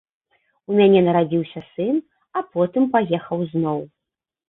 [0.71, 1.95] У мяне нарадзіўся сын,
[2.37, 3.79] а потым паехаў зноў.